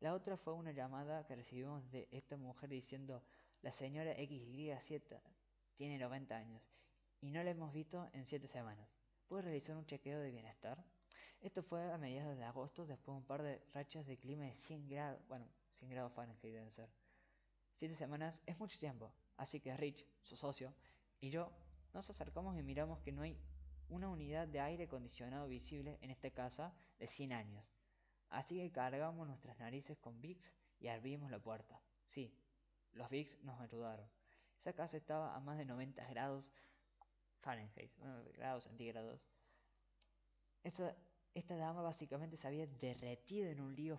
[0.00, 3.22] La otra fue una llamada que recibimos de esta mujer diciendo
[3.62, 5.20] la señora XY7
[5.76, 6.62] tiene 90 años
[7.20, 8.88] y no la hemos visto en 7 semanas.
[9.28, 10.84] ¿Puede realizar un chequeo de bienestar?
[11.40, 14.54] Esto fue a mediados de agosto, después de un par de rachas de clima de
[14.54, 15.46] 100 grados, bueno,
[15.78, 16.88] 100 grados Fahrenheit deben ser.
[17.74, 20.74] Siete semanas es mucho tiempo, así que Rich, su socio,
[21.20, 21.50] y yo
[21.92, 23.38] nos acercamos y miramos que no hay
[23.94, 27.64] una unidad de aire acondicionado visible en esta casa de 100 años.
[28.30, 31.80] Así que cargamos nuestras narices con Vicks y abrimos la puerta.
[32.06, 32.36] Sí,
[32.92, 34.08] los Vicks nos ayudaron.
[34.58, 36.50] Esa casa estaba a más de 90 grados
[37.40, 37.92] Fahrenheit,
[38.36, 39.20] grados centígrados.
[40.62, 40.96] Esta
[41.34, 43.98] esta dama básicamente se había derretido en un, río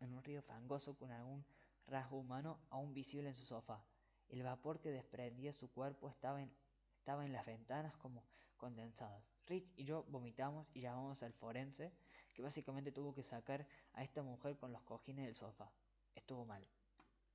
[0.00, 1.44] en un río fangoso con algún
[1.86, 3.84] rasgo humano aún visible en su sofá.
[4.28, 6.52] El vapor que desprendía su cuerpo estaba en,
[6.96, 8.24] estaba en las ventanas como
[8.56, 9.31] condensadas.
[9.46, 11.92] Rich y yo vomitamos y llamamos al forense,
[12.34, 15.70] que básicamente tuvo que sacar a esta mujer con los cojines del sofá.
[16.14, 16.66] Estuvo mal.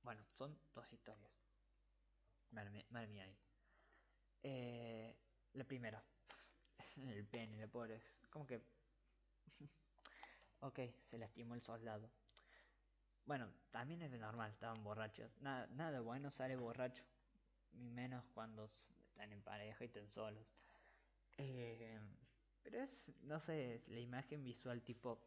[0.02, 1.30] Bueno, son dos historias.
[2.50, 3.36] Madre mía ahí.
[4.42, 5.14] Eh,
[5.54, 6.02] la primera.
[6.96, 8.00] El pene, la pobre.
[8.30, 8.60] Como que
[10.60, 12.10] ok, se lastimó el soldado.
[13.26, 15.30] Bueno, también es de normal, estaban borrachos.
[15.40, 17.04] Nada, nada bueno sale borracho.
[17.72, 18.70] Ni menos cuando
[19.10, 20.46] están en pareja y están solos.
[21.38, 21.98] Eh,
[22.62, 25.18] pero es, no sé, la imagen visual tipo...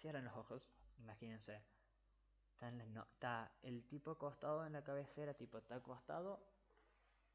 [0.00, 1.62] Cierran los ojos, imagínense.
[2.60, 6.40] Está, el tipo acostado en la cabecera, tipo está acostado,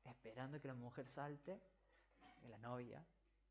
[0.03, 1.61] esperando que la mujer salte,
[2.49, 3.05] la novia,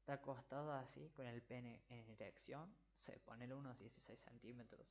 [0.06, 2.72] Está acostado así, con el pene en erección.
[3.00, 4.86] Se pone unos 16 centímetros.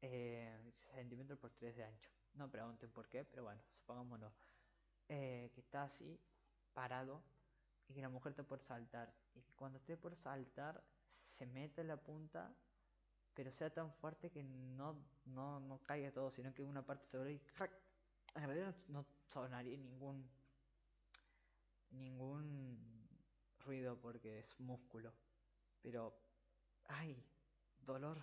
[0.00, 2.08] Eh, centímetros por 3 de ancho.
[2.34, 4.32] No pregunten por qué, pero bueno, supongámoslo.
[5.08, 6.20] Eh, que está así,
[6.72, 7.20] parado,
[7.88, 9.12] y que la mujer está por saltar.
[9.34, 10.82] Y que cuando esté por saltar,
[11.28, 12.54] se mete la punta,
[13.34, 17.32] pero sea tan fuerte que no, no, no caiga todo, sino que una parte sobre
[17.32, 17.72] y ¡crack!
[18.34, 20.28] En realidad no sonaría ningún
[21.92, 22.78] ningún
[23.64, 25.12] ruido porque es músculo.
[25.82, 26.14] Pero,
[26.88, 27.22] ay,
[27.84, 28.18] dolor.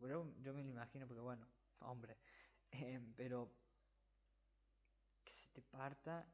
[0.00, 1.46] Pero yo me lo imagino porque, bueno,
[1.80, 2.16] hombre.
[2.74, 3.48] Em, pero
[5.22, 6.26] que se te parta.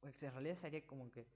[0.00, 1.26] Pues, en realidad sería como que.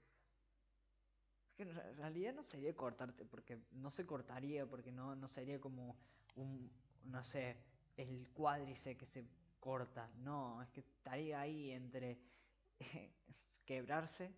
[1.55, 5.97] que en realidad no sería cortarte, porque no se cortaría, porque no, no sería como
[6.35, 6.71] un,
[7.03, 7.57] no sé,
[7.97, 9.25] el cuádrice que se
[9.59, 10.09] corta.
[10.17, 12.19] No, es que estaría ahí entre
[13.65, 14.33] quebrarse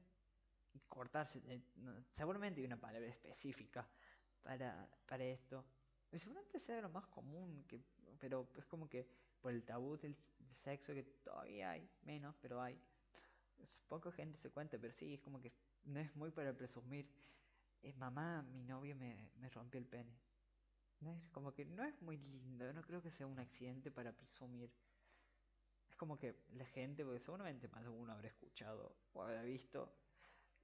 [0.87, 1.41] cortarse.
[1.47, 1.61] Eh,
[2.11, 3.87] seguramente hay una palabra específica
[4.41, 5.65] para, para esto.
[6.11, 7.65] Y seguramente sea lo más común,
[8.19, 9.07] pero es como que
[9.41, 10.15] por el tabú del,
[10.53, 12.79] sexo que todavía hay, menos, pero hay.
[13.87, 17.09] Poca gente se cuenta, pero sí, es como que no es muy para presumir.
[17.81, 20.17] Es mamá, mi novio me, me rompió el pene.
[21.01, 24.11] No es como que no es muy lindo, no creo que sea un accidente para
[24.13, 24.71] presumir.
[25.89, 29.93] Es como que la gente, porque seguramente más de uno habrá escuchado o habrá visto,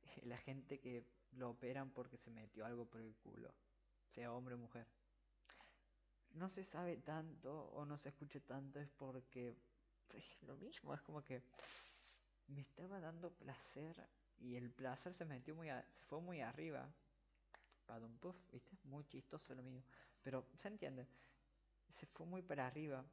[0.03, 3.53] eh, la gente que lo operan porque se metió algo por el culo,
[4.13, 4.87] sea hombre o mujer.
[6.31, 9.57] No se sabe tanto o no se escucha tanto es porque
[10.41, 11.43] lo mismo, es como que
[12.51, 13.95] me estaba dando placer
[14.37, 16.89] y el placer se metió muy a- se fue muy arriba.
[17.85, 18.77] Padum puff, ¿viste?
[18.85, 19.83] Muy chistoso lo mío.
[20.23, 21.07] Pero se entiende.
[21.99, 23.05] Se fue muy para arriba.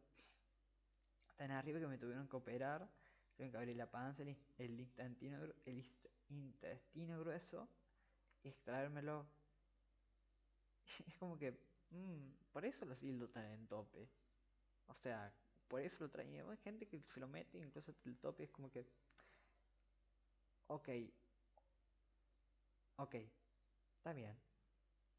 [1.36, 2.86] Tan arriba que me tuvieron que operar.
[3.34, 4.88] Tuvieron que abrir la panza, el, el
[5.64, 5.84] el
[6.28, 7.68] intestino grueso
[8.42, 9.26] y extraérmelo.
[11.06, 11.52] Es como que,
[11.90, 14.08] mm, por eso los dildos están en tope.
[14.88, 15.32] O sea,
[15.68, 16.44] por eso lo traía.
[16.50, 18.86] Hay gente que se lo mete, incluso el tope es como que,
[20.68, 20.88] ok,
[22.96, 23.14] ok,
[23.96, 24.36] está bien,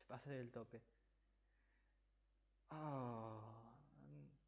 [0.01, 0.83] te pasas del tope.
[2.71, 3.41] Oh,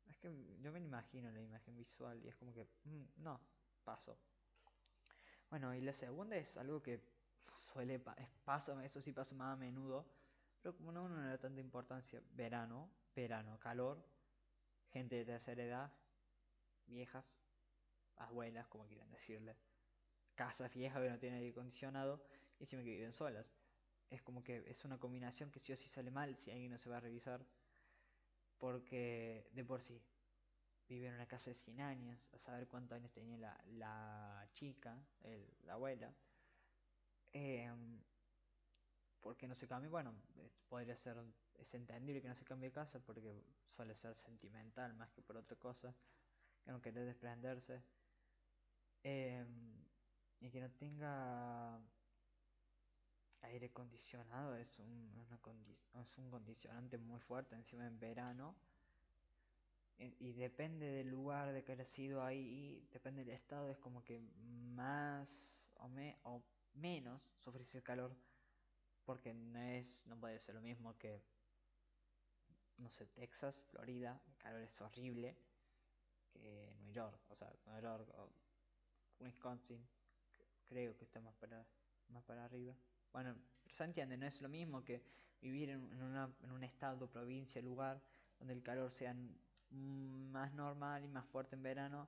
[0.10, 0.30] es que
[0.62, 3.40] yo me imagino la imagen visual y es como que, mm, no,
[3.84, 4.18] paso.
[5.50, 7.00] Bueno, y la segunda es algo que
[7.74, 10.06] suele, pa- paso, eso sí pasa más a menudo,
[10.62, 12.22] pero como no, no le da tanta importancia.
[12.34, 14.04] Verano, verano, calor,
[14.94, 15.92] gente de tercera edad,
[16.88, 17.26] viejas,
[18.18, 19.58] abuelas, como quieran decirle,
[20.42, 22.24] casas viejas que no tienen aire acondicionado
[22.60, 23.48] y encima que viven solas.
[24.10, 26.78] Es como que es una combinación que sí o sí sale mal si alguien no
[26.80, 27.46] se va a revisar,
[28.58, 30.02] porque de por sí
[30.88, 35.08] vive en una casa de 100 años, a saber cuántos años tenía la, la chica,
[35.24, 36.16] el, la abuela,
[37.34, 38.02] em,
[39.22, 40.14] porque no se cambie, bueno,
[40.68, 41.18] podría ser,
[41.56, 43.44] es entendible que no se cambie de casa porque
[43.76, 45.96] suele ser sentimental más que por otra cosa,
[46.64, 47.84] que no querer desprenderse,
[49.04, 49.81] em,
[50.42, 51.80] y que no tenga
[53.44, 55.12] aire acondicionado es un,
[55.94, 58.56] es un condicionante muy fuerte encima en verano.
[59.98, 64.04] Y, y depende del lugar de que haya sido ahí, depende del estado, es como
[64.04, 65.30] que más
[65.76, 66.42] o, me, o
[66.74, 68.16] menos sufrís el calor
[69.06, 71.22] porque no es, no puede ser lo mismo que,
[72.78, 75.38] no sé, Texas, Florida, el calor es horrible,
[76.32, 78.32] que New York, o sea, New York o
[79.20, 79.86] Wisconsin,
[80.72, 81.66] creo que está más para,
[82.08, 82.74] más para arriba.
[83.12, 85.04] Bueno, pero se entiende, no es lo mismo que
[85.42, 88.02] vivir en, una, en un estado, provincia, lugar,
[88.40, 89.14] donde el calor sea
[89.72, 92.08] más normal y más fuerte en verano,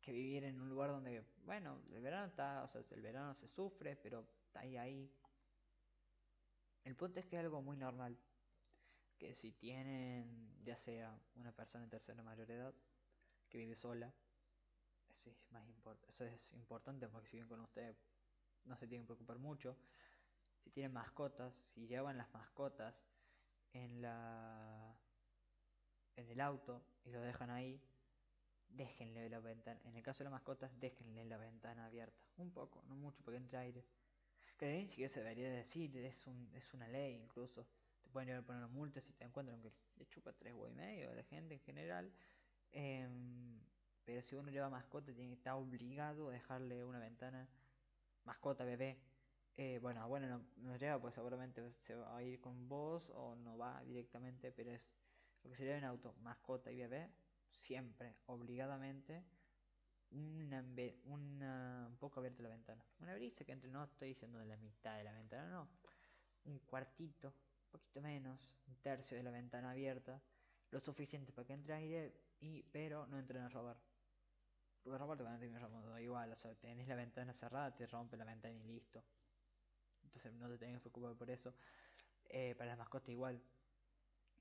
[0.00, 3.46] que vivir en un lugar donde, bueno, el verano está, o sea, el verano se
[3.46, 5.12] sufre, pero está ahí, ahí.
[6.82, 8.18] El punto es que es algo muy normal,
[9.16, 12.74] que si tienen, ya sea una persona en tercera mayor edad,
[13.48, 14.12] que vive sola,
[16.08, 17.96] eso es, importante porque si viven con ustedes
[18.64, 19.76] no se tienen que preocupar mucho.
[20.62, 22.94] Si tienen mascotas, si llevan las mascotas
[23.72, 24.94] en la
[26.16, 27.80] en el auto y lo dejan ahí,
[28.68, 29.80] déjenle la ventana.
[29.84, 32.18] En el caso de las mascotas, déjenle la ventana abierta.
[32.36, 33.84] Un poco, no mucho, porque entre aire.
[34.58, 37.66] Que ni siquiera se debería decir, es, un, es una ley incluso.
[38.02, 40.70] Te pueden llevar a poner una multa si te encuentran que le chupa tres huevos
[40.72, 42.12] y medio a la gente en general.
[42.72, 43.60] Em,
[44.08, 47.46] pero si uno lleva mascota, tiene que estar obligado a dejarle una ventana.
[48.24, 48.98] Mascota, bebé.
[49.54, 53.36] Eh, bueno, bueno, no, no lleva, pues seguramente se va a ir con vos o
[53.36, 54.80] no va directamente, pero es
[55.42, 57.10] lo que sería en auto, mascota y bebé,
[57.50, 59.22] siempre, obligadamente,
[60.10, 62.82] una, un poco abierta la ventana.
[63.00, 65.68] Una brisa que entre, no estoy diciendo de la mitad de la ventana, no.
[66.46, 70.18] Un cuartito, un poquito menos, un tercio de la ventana abierta,
[70.70, 73.76] lo suficiente para que entre aire, y, pero no entren a robar.
[74.82, 78.24] Porque robar a terminar robando igual, o sea, tenés la ventana cerrada, te rompe la
[78.24, 79.02] ventana y listo.
[80.04, 81.54] Entonces no te tenés que preocupar por eso.
[82.30, 83.40] Eh, para las mascotas igual,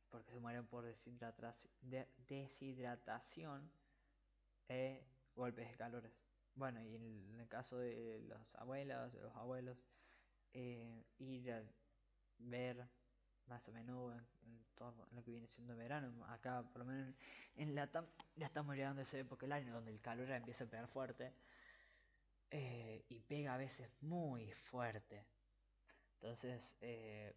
[0.09, 3.69] porque se mueren por deshidratación, de deshidratación
[4.69, 5.03] eh,
[5.35, 6.11] golpes de calores.
[6.55, 9.77] Bueno, y en el caso de las abuelas, de los abuelos,
[10.53, 11.63] eh, ir a
[12.39, 12.87] ver
[13.47, 14.65] más a menudo en, en,
[15.11, 16.25] lo que viene siendo verano.
[16.27, 17.15] Acá, por lo menos
[17.55, 17.89] en la
[18.35, 21.33] ya estamos llegando a esa época del año donde el calor empieza a pegar fuerte
[22.51, 25.25] eh, y pega a veces muy fuerte.
[26.13, 27.35] Entonces, eh,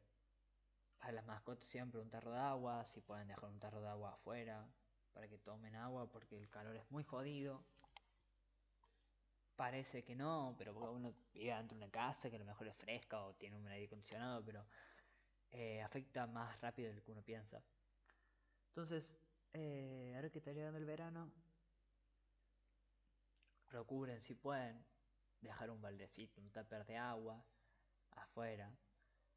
[1.00, 4.12] a las mascotas siempre un tarro de agua, si pueden dejar un tarro de agua
[4.12, 4.66] afuera
[5.12, 7.64] para que tomen agua porque el calor es muy jodido.
[9.56, 12.76] Parece que no, pero uno vive dentro de una casa que a lo mejor es
[12.76, 14.64] fresca o tiene un aire acondicionado, pero
[15.52, 17.62] eh, afecta más rápido de lo que uno piensa.
[18.68, 19.12] Entonces,
[19.52, 21.32] eh, ahora que está llegando el verano,
[23.66, 24.84] procuren si pueden
[25.40, 27.44] dejar un baldecito, un tupper de agua
[28.16, 28.72] afuera.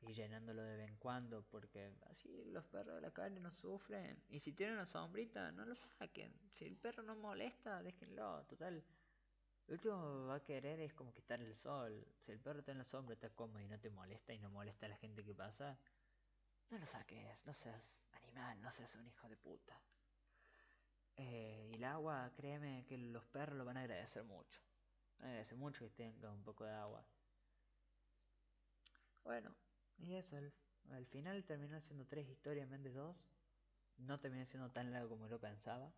[0.06, 4.22] y llenándolo de vez en cuando, porque así los perros de la calle no sufren.
[4.30, 6.34] Y si tienen una sombrita, no lo saquen.
[6.52, 8.44] Si el perro no molesta, déjenlo.
[8.46, 8.84] Total,
[9.68, 12.06] lo último va a querer es como que estar en el sol.
[12.20, 14.50] Si el perro está en la sombra, está cómodo y no te molesta y no
[14.50, 15.78] molesta a la gente que pasa,
[16.70, 19.80] no lo saques, no seas animal, no seas un hijo de puta.
[21.16, 24.60] Eh, y el agua, créeme que los perros lo van a agradecer mucho.
[25.20, 27.06] Van a agradecer mucho que tenga un poco de agua.
[29.24, 29.56] Bueno,
[29.98, 30.36] y eso,
[30.92, 33.16] al, final terminó siendo tres historias en vez de dos.
[33.98, 35.94] No terminó siendo tan largo como lo pensaba.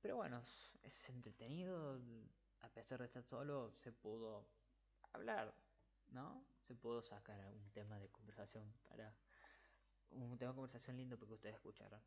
[0.00, 0.44] Pero bueno,
[0.82, 2.00] es entretenido.
[2.60, 4.46] A pesar de estar solo, se pudo
[5.12, 5.54] hablar,
[6.08, 6.44] ¿no?
[6.66, 9.14] Se pudo sacar un tema de conversación para.
[10.10, 12.00] Un tema de conversación lindo porque ustedes escucharon.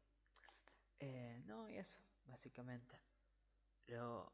[0.99, 2.99] Eh, no, y eso, básicamente.
[3.87, 4.31] Yo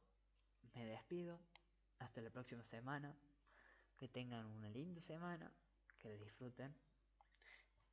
[0.74, 1.40] me despido.
[2.00, 3.16] Hasta la próxima semana.
[3.98, 5.52] Que tengan una linda semana.
[6.00, 6.76] Que la disfruten.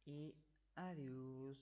[0.05, 0.35] Y
[0.75, 1.59] adiós.